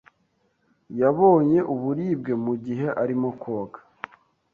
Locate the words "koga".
3.41-3.79